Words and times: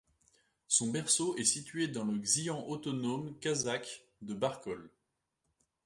Son 0.67 0.87
berceau 0.89 1.35
est 1.37 1.43
situé 1.43 1.87
dans 1.87 2.03
le 2.05 2.17
xian 2.17 2.65
autonome 2.67 3.37
kazakh 3.39 4.03
de 4.23 4.33
Barkol. 4.33 4.89